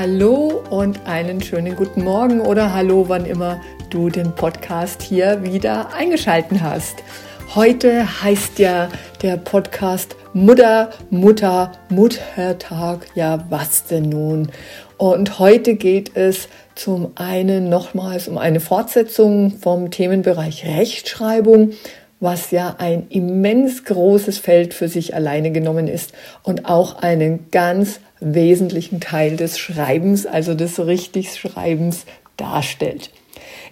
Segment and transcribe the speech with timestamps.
[0.00, 5.92] Hallo und einen schönen guten Morgen oder Hallo, wann immer du den Podcast hier wieder
[5.92, 7.02] eingeschalten hast.
[7.56, 8.90] Heute heißt ja
[9.22, 13.08] der Podcast Mutter, Mutter, Muttertag.
[13.16, 14.52] Ja, was denn nun?
[14.98, 21.72] Und heute geht es zum einen nochmals um eine Fortsetzung vom Themenbereich Rechtschreibung,
[22.20, 26.12] was ja ein immens großes Feld für sich alleine genommen ist
[26.44, 32.04] und auch einen ganz wesentlichen Teil des Schreibens, also des Richtigschreibens
[32.36, 33.10] darstellt.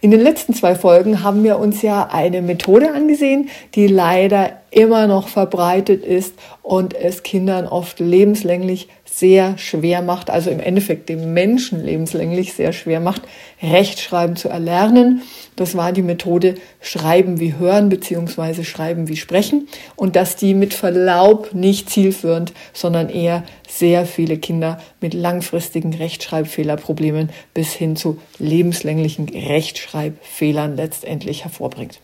[0.01, 5.07] In den letzten zwei Folgen haben wir uns ja eine Methode angesehen, die leider immer
[5.07, 11.33] noch verbreitet ist und es Kindern oft lebenslänglich sehr schwer macht, also im Endeffekt dem
[11.33, 13.23] Menschen lebenslänglich sehr schwer macht,
[13.63, 15.23] Rechtschreiben zu erlernen.
[15.55, 20.75] Das war die Methode Schreiben wie Hören beziehungsweise Schreiben wie Sprechen und dass die mit
[20.75, 29.29] Verlaub nicht zielführend, sondern eher sehr viele Kinder mit langfristigen Rechtschreibfehlerproblemen bis hin zu lebenslänglichen
[29.29, 32.01] Rechtschreibfehlern letztendlich hervorbringt.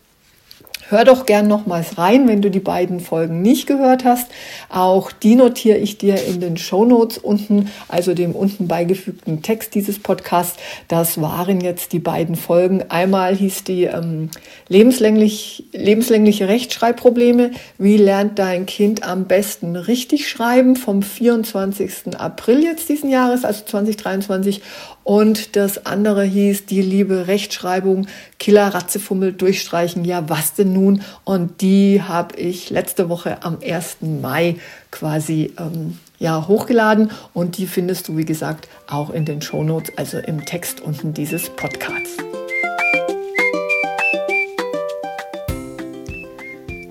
[0.92, 4.30] Hör doch gern nochmals rein, wenn du die beiden Folgen nicht gehört hast.
[4.68, 9.74] Auch die notiere ich dir in den Show Notes unten, also dem unten beigefügten Text
[9.74, 10.58] dieses Podcasts.
[10.88, 12.84] Das waren jetzt die beiden Folgen.
[12.90, 14.28] Einmal hieß die ähm,
[14.68, 17.52] lebenslänglich, lebenslängliche Rechtschreibprobleme.
[17.78, 20.76] Wie lernt dein Kind am besten richtig schreiben?
[20.76, 22.18] Vom 24.
[22.18, 24.60] April jetzt diesen Jahres, also 2023.
[25.04, 28.06] Und das andere hieß die liebe Rechtschreibung,
[28.38, 30.04] Killer, Ratzefummel, durchstreichen.
[30.04, 30.81] Ja, was denn nun?
[31.24, 33.98] Und die habe ich letzte Woche am 1.
[34.00, 34.56] Mai
[34.90, 37.10] quasi ähm, ja, hochgeladen.
[37.34, 41.48] Und die findest du, wie gesagt, auch in den Shownotes, also im Text unten dieses
[41.50, 42.16] Podcasts.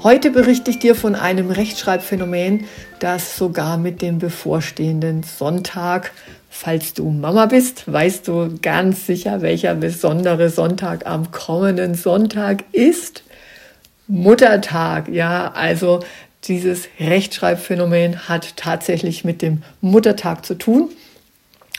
[0.04, 2.66] Heute berichte ich dir von einem Rechtschreibphänomen,
[3.00, 6.12] das sogar mit dem bevorstehenden Sonntag
[6.54, 13.24] Falls du Mama bist, weißt du ganz sicher, welcher besondere Sonntag am kommenden Sonntag ist.
[14.12, 16.02] Muttertag, ja, also
[16.44, 20.90] dieses Rechtschreibphänomen hat tatsächlich mit dem Muttertag zu tun.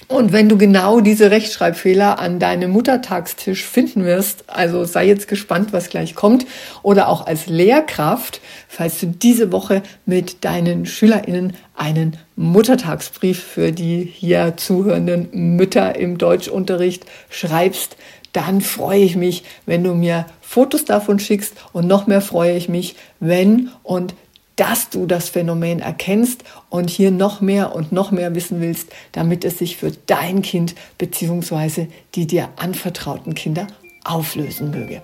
[0.08, 5.74] Und wenn du genau diese Rechtschreibfehler an deinem Muttertagstisch finden wirst, also sei jetzt gespannt,
[5.74, 6.46] was gleich kommt,
[6.82, 14.10] oder auch als Lehrkraft, falls du diese Woche mit deinen SchülerInnen einen Muttertagsbrief für die
[14.10, 17.96] hier zuhörenden Mütter im Deutschunterricht schreibst,
[18.32, 22.68] dann freue ich mich, wenn du mir Fotos davon schickst und noch mehr freue ich
[22.68, 24.14] mich, wenn und
[24.56, 29.46] dass du das Phänomen erkennst und hier noch mehr und noch mehr wissen willst, damit
[29.46, 31.86] es sich für dein Kind bzw.
[32.14, 33.66] die dir anvertrauten Kinder
[34.04, 35.00] auflösen möge.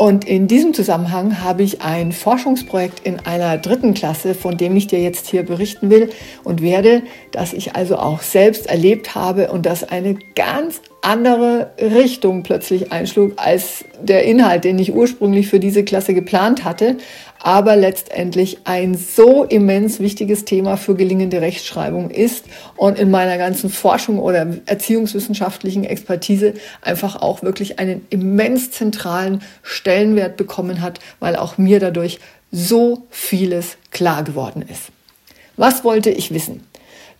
[0.00, 4.86] Und in diesem Zusammenhang habe ich ein Forschungsprojekt in einer dritten Klasse, von dem ich
[4.86, 6.08] dir jetzt hier berichten will
[6.42, 7.02] und werde,
[7.32, 13.34] das ich also auch selbst erlebt habe und das eine ganz andere Richtung plötzlich einschlug
[13.36, 16.96] als der Inhalt, den ich ursprünglich für diese Klasse geplant hatte,
[17.42, 22.44] aber letztendlich ein so immens wichtiges Thema für gelingende Rechtschreibung ist
[22.76, 30.36] und in meiner ganzen Forschung oder erziehungswissenschaftlichen Expertise einfach auch wirklich einen immens zentralen Stellenwert
[30.36, 32.20] bekommen hat, weil auch mir dadurch
[32.52, 34.90] so vieles klar geworden ist.
[35.56, 36.66] Was wollte ich wissen?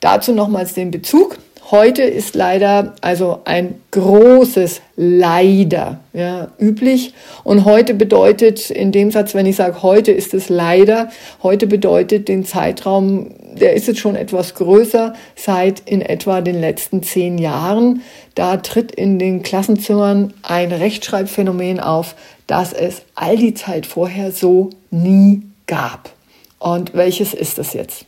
[0.00, 1.38] Dazu nochmals den Bezug.
[1.70, 7.14] Heute ist leider also ein großes Leider ja, üblich.
[7.44, 11.10] Und heute bedeutet in dem Satz, wenn ich sage, heute ist es leider,
[11.42, 17.02] heute bedeutet den Zeitraum, der ist jetzt schon etwas größer, seit in etwa den letzten
[17.02, 18.02] zehn Jahren.
[18.34, 22.16] Da tritt in den Klassenzimmern ein Rechtschreibphänomen auf,
[22.46, 26.10] das es all die Zeit vorher so nie gab.
[26.58, 28.06] Und welches ist das jetzt?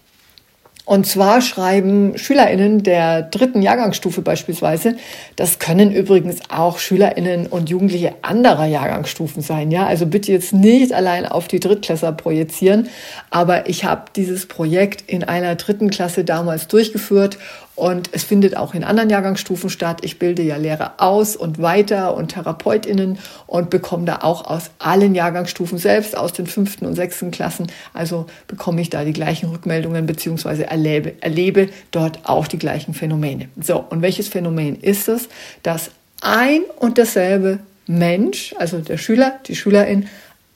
[0.85, 4.97] Und zwar schreiben SchülerInnen der dritten Jahrgangsstufe beispielsweise,
[5.37, 9.87] das können übrigens auch SchülerInnen und Jugendliche anderer Jahrgangsstufen sein, ja.
[9.87, 12.89] Also bitte jetzt nicht allein auf die Drittklässer projizieren.
[13.31, 17.39] Aber ich habe dieses Projekt in einer dritten Klasse damals durchgeführt
[17.75, 20.01] Und es findet auch in anderen Jahrgangsstufen statt.
[20.05, 25.15] Ich bilde ja Lehrer aus und weiter und TherapeutInnen und bekomme da auch aus allen
[25.15, 30.05] Jahrgangsstufen, selbst aus den fünften und sechsten Klassen, also bekomme ich da die gleichen Rückmeldungen
[30.05, 33.49] beziehungsweise erlebe, erlebe dort auch die gleichen Phänomene.
[33.61, 35.29] So, und welches Phänomen ist es?
[35.63, 35.91] Dass
[36.21, 40.09] ein und dasselbe Mensch, also der Schüler, die Schülerin,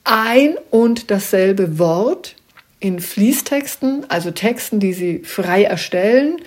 [0.03, 2.35] ein und dasselbe Wort
[2.79, 6.37] in Fließtexten, also Texten, die sie frei erstellen,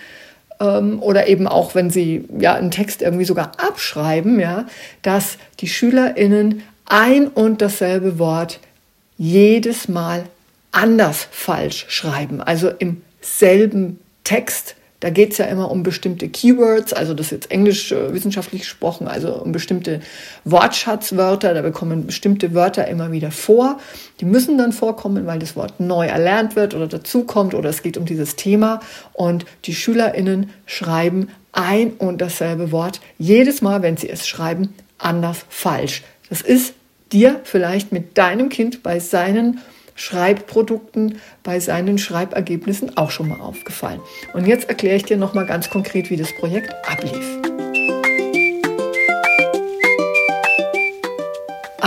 [0.61, 4.67] oder eben auch, wenn sie ja einen Text irgendwie sogar abschreiben, ja,
[5.03, 8.61] dass die SchülerInnen ein und dasselbe Wort
[9.17, 10.25] jedes Mal
[10.73, 16.93] anders falsch schreiben, also im selben Text da geht es ja immer um bestimmte Keywords,
[16.93, 20.01] also das ist jetzt englisch äh, wissenschaftlich gesprochen, also um bestimmte
[20.45, 21.55] Wortschatzwörter.
[21.55, 23.81] Da bekommen bestimmte Wörter immer wieder vor.
[24.21, 27.97] Die müssen dann vorkommen, weil das Wort neu erlernt wird oder dazukommt oder es geht
[27.97, 28.81] um dieses Thema.
[29.15, 35.47] Und die SchülerInnen schreiben ein und dasselbe Wort jedes Mal, wenn sie es schreiben, anders
[35.49, 36.03] falsch.
[36.29, 36.75] Das ist
[37.11, 39.61] dir vielleicht mit deinem Kind bei seinen
[40.01, 44.01] Schreibprodukten bei seinen Schreibergebnissen auch schon mal aufgefallen.
[44.33, 47.50] Und jetzt erkläre ich dir noch mal ganz konkret, wie das Projekt ablief.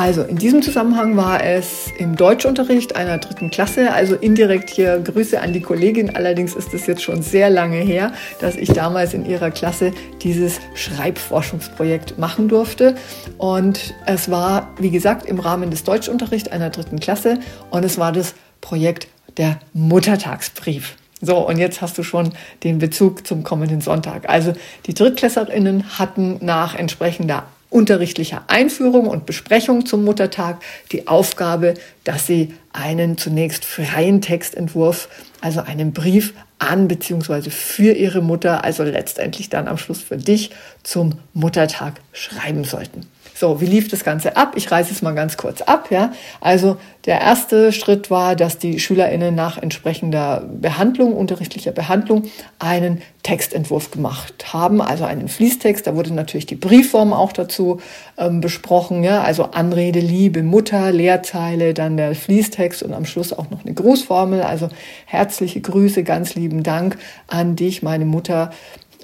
[0.04, 5.40] Also in diesem Zusammenhang war es im Deutschunterricht einer dritten Klasse, also indirekt hier Grüße
[5.40, 6.14] an die Kollegin.
[6.14, 8.12] Allerdings ist es jetzt schon sehr lange her,
[8.42, 12.96] dass ich damals in ihrer Klasse dieses Schreibforschungsprojekt machen durfte.
[13.38, 17.40] Und es war, wie gesagt, im Rahmen des Deutschunterrichts einer dritten Klasse
[17.70, 19.08] und es war das Projekt
[19.38, 20.98] der Muttertagsbrief.
[21.22, 22.34] So, und jetzt hast du schon
[22.66, 24.30] den Bezug zum kommenden Sonntag.
[24.30, 24.52] Also
[24.86, 30.62] die Drittklässlerinnen hatten nach entsprechender unterrichtlicher Einführung und Besprechung zum Muttertag
[30.92, 31.74] die Aufgabe,
[32.04, 35.10] dass sie einen zunächst freien Textentwurf,
[35.42, 37.50] also einen Brief an bzw.
[37.50, 40.52] für ihre Mutter, also letztendlich dann am Schluss für dich
[40.84, 43.08] zum Muttertag schreiben sollten.
[43.44, 44.54] So, wie lief das Ganze ab?
[44.56, 45.92] Ich reiße es mal ganz kurz ab.
[45.92, 46.14] Ja?
[46.40, 52.24] Also der erste Schritt war, dass die SchülerInnen nach entsprechender Behandlung, unterrichtlicher Behandlung,
[52.58, 55.86] einen Textentwurf gemacht haben, also einen Fließtext.
[55.86, 57.82] Da wurde natürlich die Briefform auch dazu
[58.18, 59.22] ähm, besprochen, ja?
[59.24, 64.42] also Anrede, Liebe, Mutter, Leerzeile, dann der Fließtext und am Schluss auch noch eine Grußformel,
[64.42, 64.70] also
[65.06, 66.98] herzliche Grüße, ganz lieben Dank
[67.28, 68.52] an dich, meine Mutter,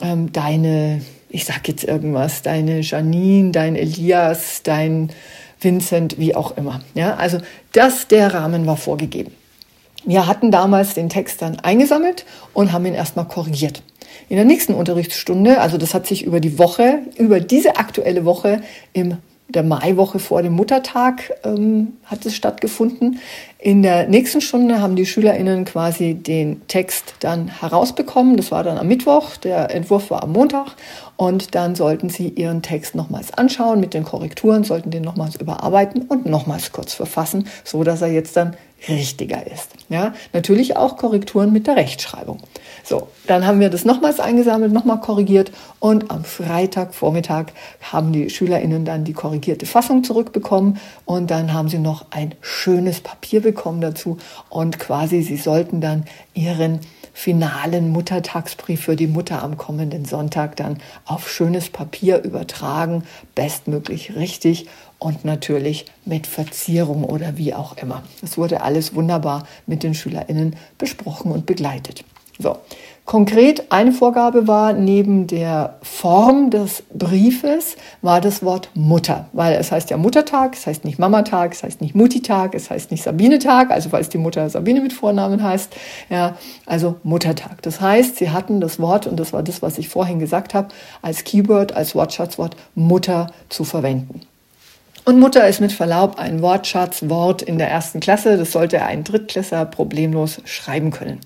[0.01, 5.11] ähm, deine ich sag jetzt irgendwas, deine Janine, dein Elias, dein
[5.61, 6.81] Vincent, wie auch immer.
[6.95, 7.37] Ja, also
[7.73, 9.31] das, der Rahmen war vorgegeben.
[10.05, 13.83] Wir hatten damals den Text dann eingesammelt und haben ihn erstmal korrigiert.
[14.29, 18.61] In der nächsten Unterrichtsstunde, also das hat sich über die Woche, über diese aktuelle Woche
[18.93, 19.17] im
[19.49, 23.19] der Maiwoche vor dem Muttertag ähm, hat es stattgefunden.
[23.57, 28.37] In der nächsten Stunde haben die SchülerInnen quasi den Text dann herausbekommen.
[28.37, 30.75] Das war dann am Mittwoch, der Entwurf war am Montag.
[31.19, 36.03] Und dann sollten sie ihren Text nochmals anschauen mit den Korrekturen, sollten den nochmals überarbeiten
[36.03, 38.55] und nochmals kurz verfassen, so dass er jetzt dann
[38.87, 39.67] richtiger ist.
[39.89, 42.37] Ja, natürlich auch Korrekturen mit der Rechtschreibung.
[42.85, 47.47] So, dann haben wir das nochmals eingesammelt, nochmal korrigiert und am Freitagvormittag
[47.81, 53.01] haben die SchülerInnen dann die korrigierte Fassung zurückbekommen und dann haben sie noch ein schönes
[53.01, 54.19] Papier bekommen dazu
[54.49, 56.79] und quasi sie sollten dann ihren
[57.19, 63.03] finalen Muttertagsbrief für die Mutter am kommenden Sonntag dann auf schönes Papier übertragen,
[63.35, 64.67] bestmöglich richtig
[64.99, 68.03] und natürlich mit Verzierung oder wie auch immer.
[68.23, 72.05] Es wurde alles wunderbar mit den SchülerInnen besprochen und begleitet.
[72.37, 72.57] So,
[73.09, 79.71] konkret eine Vorgabe war, neben der Form des Briefes war das Wort Mutter, weil es
[79.71, 83.71] heißt ja Muttertag, es heißt nicht Mamatag, es heißt nicht Muttitag, es heißt nicht Sabinetag,
[83.71, 85.75] also es die Mutter Sabine mit Vornamen heißt,
[86.11, 86.37] ja,
[86.67, 87.63] also Muttertag.
[87.63, 90.67] Das heißt, sie hatten das Wort, und das war das, was ich vorhin gesagt habe,
[91.01, 94.21] als Keyword, als Wortschatzwort Mutter zu verwenden.
[95.05, 98.37] Und Mutter ist mit Verlaub ein Wortschatzwort in der ersten Klasse.
[98.37, 101.21] Das sollte ein Drittklässler problemlos schreiben können.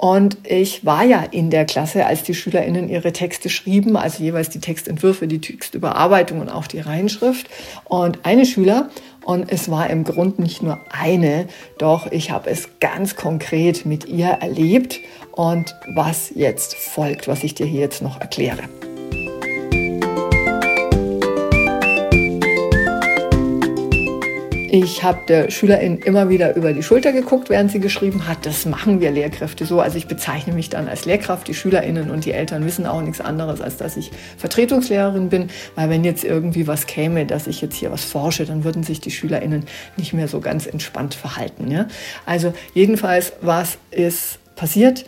[0.00, 4.48] Und ich war ja in der Klasse, als die SchülerInnen ihre Texte schrieben, also jeweils
[4.48, 7.50] die Textentwürfe, die Textüberarbeitung und auch die Reinschrift.
[7.84, 8.88] Und eine Schüler,
[9.26, 14.08] und es war im Grunde nicht nur eine, doch ich habe es ganz konkret mit
[14.08, 15.00] ihr erlebt
[15.32, 18.62] und was jetzt folgt, was ich dir hier jetzt noch erkläre.
[24.72, 28.46] Ich habe der Schülerin immer wieder über die Schulter geguckt, während sie geschrieben hat.
[28.46, 29.80] Das machen wir Lehrkräfte so.
[29.80, 31.48] Also ich bezeichne mich dann als Lehrkraft.
[31.48, 35.50] Die Schülerinnen und die Eltern wissen auch nichts anderes, als dass ich Vertretungslehrerin bin.
[35.74, 39.00] Weil wenn jetzt irgendwie was käme, dass ich jetzt hier was forsche, dann würden sich
[39.00, 39.64] die Schülerinnen
[39.96, 41.68] nicht mehr so ganz entspannt verhalten.
[41.68, 41.88] Ja?
[42.24, 45.04] Also jedenfalls, was ist passiert?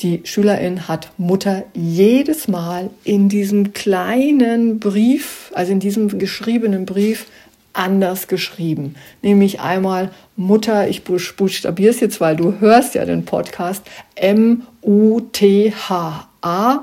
[0.00, 7.26] die Schülerin hat Mutter jedes Mal in diesem kleinen Brief, also in diesem geschriebenen Brief,
[7.72, 8.94] anders geschrieben.
[9.22, 13.82] Nämlich einmal Mutter, ich buchstabiere es jetzt, weil du hörst ja den Podcast,
[14.14, 14.66] M-U-T-H-A,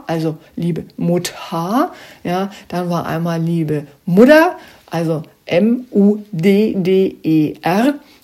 [0.08, 1.92] also liebe Mutter.
[2.24, 4.58] Ja, dann war einmal liebe Mutter,
[4.90, 6.24] also M-U-D-D-E-R,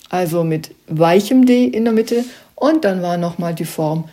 [0.08, 2.24] also mit weichem D in der Mitte.
[2.54, 4.08] Und dann war nochmal die Form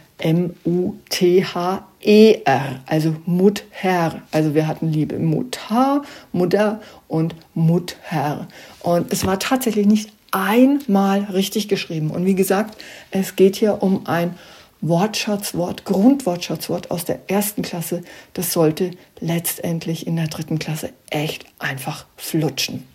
[2.01, 4.21] M-U-T-H-E-R, also Mutter.
[4.31, 8.47] Also wir hatten Liebe Mutter, Mutter und Mutter.
[8.81, 12.11] Und es war tatsächlich nicht einmal richtig geschrieben.
[12.11, 14.35] Und wie gesagt, es geht hier um ein
[14.81, 18.03] Wortschatzwort, Grundwortschatzwort aus der ersten Klasse.
[18.33, 22.87] Das sollte letztendlich in der dritten Klasse echt einfach flutschen.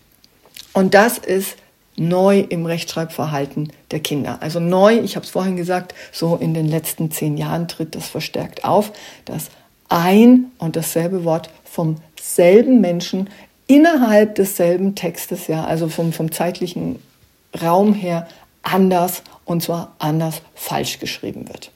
[0.73, 1.57] Und das ist
[1.97, 4.39] neu im Rechtschreibverhalten der Kinder.
[4.41, 8.09] Also neu, ich habe es vorhin gesagt, so in den letzten zehn Jahren tritt das
[8.09, 8.93] verstärkt auf,
[9.25, 9.51] dass
[9.89, 13.31] ein und dasselbe Wort vom selben Menschen
[13.67, 17.01] innerhalb desselben Textes, ja, also vom, vom zeitlichen
[17.63, 18.27] Raum her
[18.63, 21.71] anders und zwar anders falsch geschrieben wird.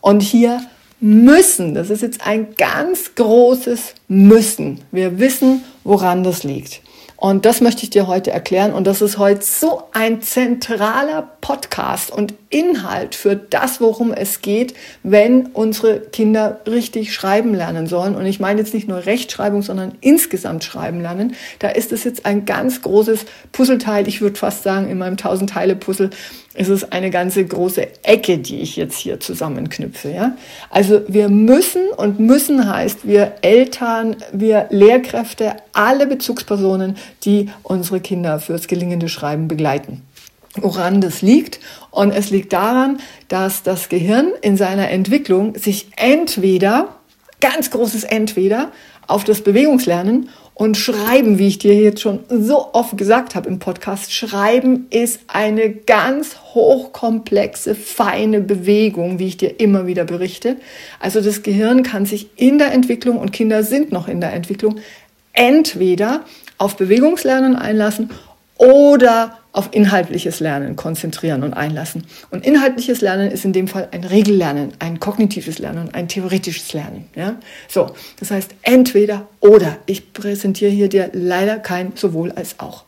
[0.00, 0.62] Und hier
[1.00, 4.80] müssen, das ist jetzt ein ganz großes Müssen.
[4.90, 6.82] Wir wissen, woran das liegt.
[7.20, 8.72] Und das möchte ich dir heute erklären.
[8.72, 14.72] Und das ist heute so ein zentraler Podcast und Inhalt für das, worum es geht,
[15.02, 18.16] wenn unsere Kinder richtig schreiben lernen sollen.
[18.16, 21.34] Und ich meine jetzt nicht nur Rechtschreibung, sondern insgesamt schreiben lernen.
[21.58, 24.08] Da ist es jetzt ein ganz großes Puzzleteil.
[24.08, 26.08] Ich würde fast sagen, in meinem Tausend-Teile-Puzzle
[26.54, 30.10] ist es eine ganze große Ecke, die ich jetzt hier zusammenknüpfe.
[30.10, 30.36] Ja?
[30.68, 38.40] Also wir müssen und müssen heißt, wir Eltern, wir Lehrkräfte, alle Bezugspersonen, die unsere Kinder
[38.40, 40.02] fürs gelingende Schreiben begleiten.
[40.56, 41.60] Woran das liegt?
[41.92, 46.96] Und es liegt daran, dass das Gehirn in seiner Entwicklung sich entweder,
[47.40, 48.72] ganz großes Entweder,
[49.06, 50.28] auf das Bewegungslernen
[50.60, 55.20] und Schreiben, wie ich dir jetzt schon so oft gesagt habe im Podcast, Schreiben ist
[55.26, 60.56] eine ganz hochkomplexe, feine Bewegung, wie ich dir immer wieder berichte.
[60.98, 64.80] Also das Gehirn kann sich in der Entwicklung, und Kinder sind noch in der Entwicklung,
[65.32, 66.26] entweder
[66.58, 68.10] auf Bewegungslernen einlassen
[68.58, 72.04] oder auf inhaltliches Lernen konzentrieren und einlassen.
[72.30, 77.06] Und inhaltliches Lernen ist in dem Fall ein Regellernen, ein kognitives Lernen, ein theoretisches Lernen.
[77.14, 77.36] Ja?
[77.68, 79.78] So, das heißt entweder oder.
[79.86, 82.84] Ich präsentiere hier dir leider kein sowohl als auch.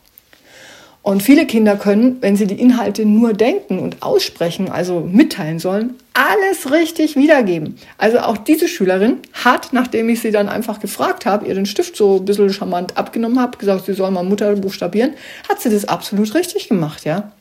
[1.03, 5.95] Und viele Kinder können, wenn sie die Inhalte nur denken und aussprechen, also mitteilen sollen,
[6.13, 7.75] alles richtig wiedergeben.
[7.97, 11.97] Also auch diese Schülerin hat, nachdem ich sie dann einfach gefragt habe, ihr den Stift
[11.97, 15.13] so ein bisschen charmant abgenommen habe, gesagt, sie soll mal Mutter buchstabieren,
[15.49, 17.33] hat sie das absolut richtig gemacht, ja.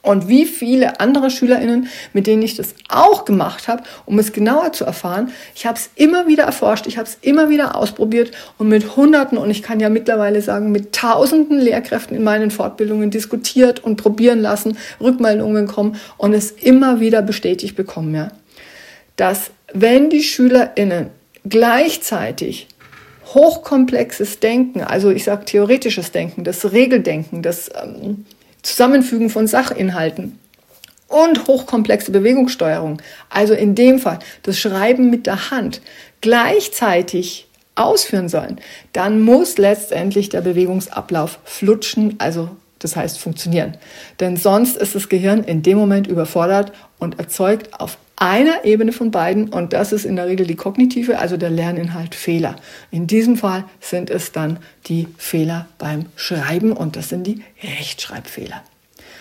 [0.00, 4.72] Und wie viele andere SchülerInnen, mit denen ich das auch gemacht habe, um es genauer
[4.72, 8.68] zu erfahren, ich habe es immer wieder erforscht, ich habe es immer wieder ausprobiert und
[8.68, 13.82] mit Hunderten und ich kann ja mittlerweile sagen, mit Tausenden Lehrkräften in meinen Fortbildungen diskutiert
[13.82, 18.28] und probieren lassen, Rückmeldungen kommen und es immer wieder bestätigt bekommen, ja,
[19.16, 21.10] dass wenn die SchülerInnen
[21.44, 22.68] gleichzeitig
[23.34, 28.24] hochkomplexes Denken, also ich sage theoretisches Denken, das Regeldenken, das ähm,
[28.62, 30.38] Zusammenfügen von Sachinhalten
[31.08, 33.00] und hochkomplexe Bewegungssteuerung,
[33.30, 35.80] also in dem Fall das Schreiben mit der Hand,
[36.20, 38.60] gleichzeitig ausführen sollen,
[38.92, 43.76] dann muss letztendlich der Bewegungsablauf flutschen, also das heißt funktionieren.
[44.20, 49.10] Denn sonst ist das Gehirn in dem Moment überfordert und erzeugt auf einer Ebene von
[49.10, 52.56] beiden und das ist in der Regel die kognitive, also der Lerninhalt Fehler.
[52.90, 58.62] In diesem Fall sind es dann die Fehler beim Schreiben und das sind die Rechtschreibfehler.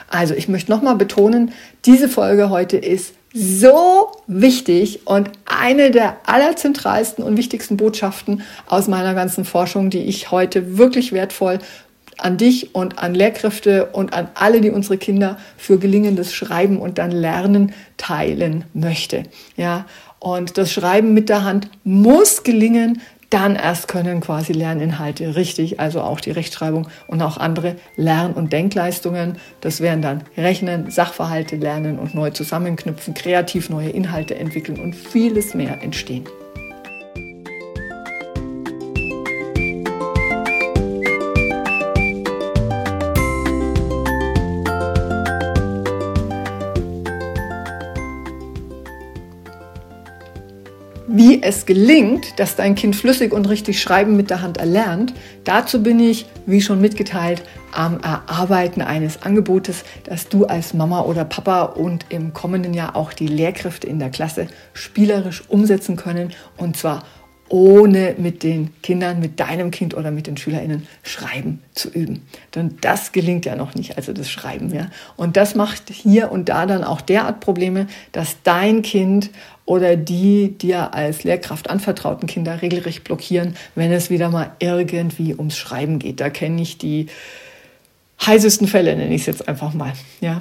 [0.10, 1.52] Also ich möchte nochmal betonen,
[1.86, 9.14] diese Folge heute ist so wichtig und eine der allerzentralsten und wichtigsten Botschaften aus meiner
[9.14, 11.60] ganzen Forschung, die ich heute wirklich wertvoll
[12.18, 16.98] an dich und an Lehrkräfte und an alle, die unsere Kinder für gelingendes Schreiben und
[16.98, 19.24] dann Lernen teilen möchte.
[19.56, 19.86] Ja,
[20.20, 26.02] und das Schreiben mit der Hand muss gelingen, dann erst können quasi Lerninhalte richtig, also
[26.02, 32.00] auch die Rechtschreibung und auch andere Lern- und Denkleistungen, das wären dann Rechnen, Sachverhalte lernen
[32.00, 36.24] und neu zusammenknüpfen, kreativ neue Inhalte entwickeln und vieles mehr entstehen.
[51.20, 55.82] Wie es gelingt, dass dein Kind flüssig und richtig schreiben mit der Hand erlernt, dazu
[55.82, 61.64] bin ich, wie schon mitgeteilt, am Erarbeiten eines Angebotes, das du als Mama oder Papa
[61.64, 66.34] und im kommenden Jahr auch die Lehrkräfte in der Klasse spielerisch umsetzen können.
[66.56, 67.02] Und zwar
[67.50, 72.24] ohne mit den Kindern, mit deinem Kind oder mit den SchülerInnen Schreiben zu üben.
[72.56, 74.88] Denn das gelingt ja noch nicht, also das Schreiben, ja.
[75.16, 79.30] Und das macht hier und da dann auch derart Probleme, dass dein Kind
[79.66, 85.58] oder die dir als Lehrkraft anvertrauten Kinder regelrecht blockieren, wenn es wieder mal irgendwie ums
[85.58, 86.20] Schreiben geht.
[86.20, 87.08] Da kenne ich die
[88.26, 89.94] heißesten Fälle, nenne ich es jetzt einfach mal.
[90.22, 90.40] Ja.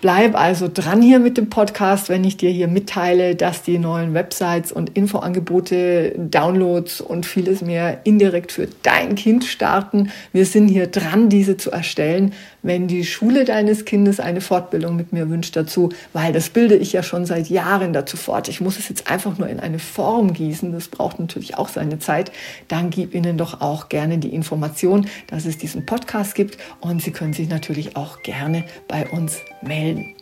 [0.00, 4.12] Bleib also dran hier mit dem Podcast, wenn ich dir hier mitteile, dass die neuen
[4.12, 10.10] Websites und Infoangebote, Downloads und vieles mehr indirekt für dein Kind starten.
[10.32, 12.34] Wir sind hier dran, diese zu erstellen.
[12.66, 16.92] Wenn die Schule deines Kindes eine Fortbildung mit mir wünscht dazu, weil das bilde ich
[16.92, 18.48] ja schon seit Jahren dazu fort.
[18.48, 20.72] Ich muss es jetzt einfach nur in eine Form gießen.
[20.72, 22.32] Das braucht natürlich auch seine Zeit.
[22.66, 27.12] Dann gib ihnen doch auch gerne die Information, dass es diesen Podcast gibt und sie
[27.12, 30.16] können sich natürlich auch gerne bei uns melden.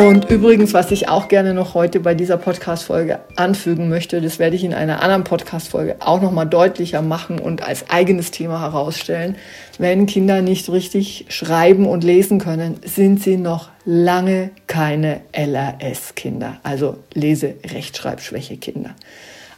[0.00, 4.56] Und übrigens, was ich auch gerne noch heute bei dieser Podcast-Folge anfügen möchte, das werde
[4.56, 9.36] ich in einer anderen Podcast-Folge auch nochmal deutlicher machen und als eigenes Thema herausstellen.
[9.76, 16.96] Wenn Kinder nicht richtig schreiben und lesen können, sind sie noch lange keine LRS-Kinder, also
[17.12, 18.94] Lese-Rechtschreibschwäche-Kinder.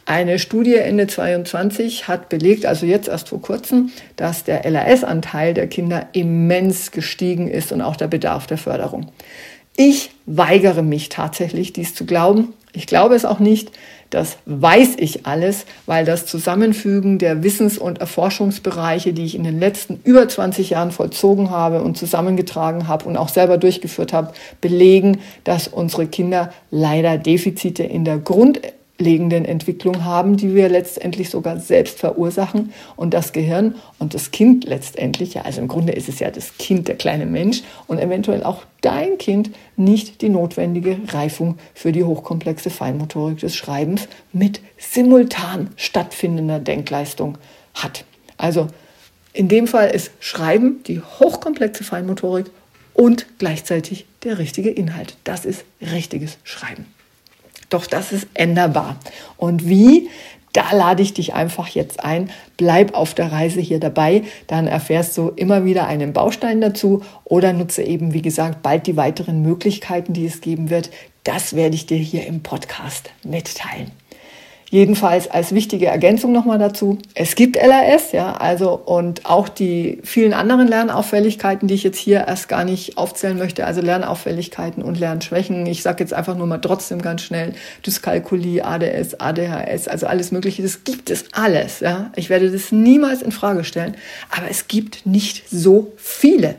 [0.05, 5.67] Eine Studie Ende 22 hat belegt, also jetzt erst vor kurzem, dass der LRS-Anteil der
[5.67, 9.09] Kinder immens gestiegen ist und auch der Bedarf der Förderung.
[9.75, 12.53] Ich weigere mich tatsächlich, dies zu glauben.
[12.73, 13.71] Ich glaube es auch nicht.
[14.09, 19.59] Das weiß ich alles, weil das Zusammenfügen der Wissens- und Erforschungsbereiche, die ich in den
[19.59, 25.19] letzten über 20 Jahren vollzogen habe und zusammengetragen habe und auch selber durchgeführt habe, belegen,
[25.43, 28.61] dass unsere Kinder leider Defizite in der Grund
[29.03, 32.73] grundlegenden Entwicklung haben, die wir letztendlich sogar selbst verursachen.
[32.95, 36.57] Und das Gehirn und das Kind letztendlich, ja, also im Grunde ist es ja das
[36.57, 42.03] Kind, der kleine Mensch und eventuell auch dein Kind nicht die notwendige Reifung für die
[42.03, 47.37] hochkomplexe Feinmotorik des Schreibens mit simultan stattfindender Denkleistung
[47.73, 48.05] hat.
[48.37, 48.67] Also
[49.33, 52.51] in dem Fall ist Schreiben die hochkomplexe Feinmotorik
[52.93, 55.17] und gleichzeitig der richtige Inhalt.
[55.23, 56.85] Das ist richtiges Schreiben.
[57.73, 58.97] Doch das ist änderbar.
[59.35, 60.07] Und wie?
[60.53, 62.29] Da lade ich dich einfach jetzt ein.
[62.55, 64.21] Bleib auf der Reise hier dabei.
[64.45, 68.95] Dann erfährst du immer wieder einen Baustein dazu oder nutze eben, wie gesagt, bald die
[68.95, 70.91] weiteren Möglichkeiten, die es geben wird.
[71.23, 73.89] Das werde ich dir hier im Podcast mitteilen.
[74.73, 76.97] Jedenfalls als wichtige Ergänzung nochmal dazu.
[77.13, 82.25] Es gibt LRS, ja, also und auch die vielen anderen Lernauffälligkeiten, die ich jetzt hier
[82.27, 85.67] erst gar nicht aufzählen möchte, also Lernauffälligkeiten und Lernschwächen.
[85.67, 87.53] Ich sage jetzt einfach nur mal trotzdem ganz schnell
[87.85, 90.63] Dyskalkulie, ADS, ADHS, also alles Mögliche.
[90.63, 92.11] Das gibt es alles, ja.
[92.15, 93.95] Ich werde das niemals in Frage stellen,
[94.35, 96.55] aber es gibt nicht so viele.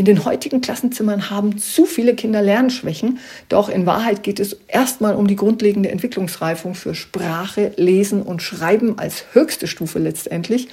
[0.00, 3.18] In den heutigen Klassenzimmern haben zu viele Kinder Lernschwächen,
[3.50, 8.98] doch in Wahrheit geht es erstmal um die grundlegende Entwicklungsreifung für Sprache, Lesen und Schreiben
[8.98, 10.68] als höchste Stufe letztendlich.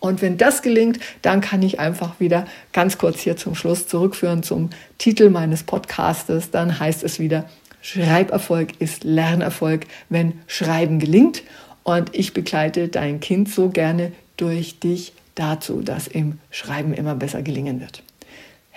[0.00, 4.42] Und wenn das gelingt, dann kann ich einfach wieder ganz kurz hier zum Schluss zurückführen
[4.42, 6.50] zum Titel meines Podcastes.
[6.50, 7.48] Dann heißt es wieder,
[7.82, 11.44] Schreiberfolg ist Lernerfolg, wenn Schreiben gelingt.
[11.84, 17.42] Und ich begleite dein Kind so gerne durch dich dazu, dass ihm Schreiben immer besser
[17.42, 18.02] gelingen wird.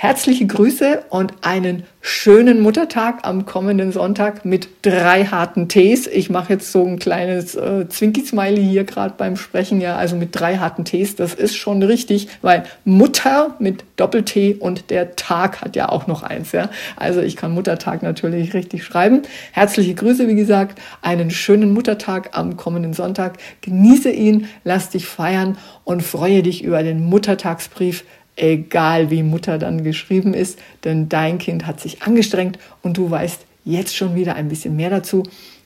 [0.05, 6.05] Herzliche Grüße und einen schönen Muttertag am kommenden Sonntag mit drei harten Tees.
[6.05, 10.39] Ich mache jetzt so ein kleines äh, Zwinki-Smiley hier gerade beim Sprechen, ja, also mit
[10.39, 11.15] drei harten Tees.
[11.15, 16.21] Das ist schon richtig, weil Mutter mit Doppel-T und der Tag hat ja auch noch
[16.21, 16.69] eins, ja.
[16.97, 19.23] Also ich kann Muttertag natürlich richtig schreiben.
[19.53, 23.37] Herzliche Grüße, wie gesagt, einen schönen Muttertag am kommenden Sonntag.
[23.61, 28.03] Genieße ihn, lass dich feiern und freue dich über den Muttertagsbrief
[28.35, 33.45] egal wie Mutter dann geschrieben ist, denn dein Kind hat sich angestrengt und du weißt
[33.63, 35.23] jetzt schon wieder ein bisschen mehr dazu,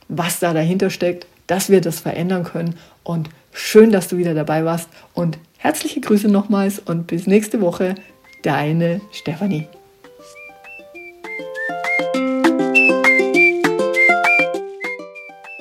[0.07, 4.65] was da dahinter steckt, dass wir das verändern können und schön, dass du wieder dabei
[4.65, 7.95] warst und herzliche Grüße nochmals und bis nächste Woche,
[8.43, 9.67] deine Stefanie.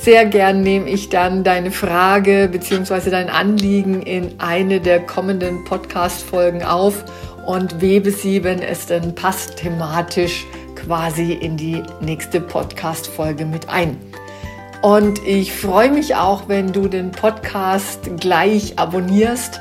[0.01, 3.11] Sehr gern nehme ich dann deine Frage bzw.
[3.11, 7.05] dein Anliegen in eine der kommenden Podcast-Folgen auf
[7.47, 10.47] und webe sie, wenn es denn passt, thematisch
[10.77, 13.97] quasi in die nächste Podcast-Folge mit ein.
[14.83, 19.61] Und ich freue mich auch, wenn du den Podcast gleich abonnierst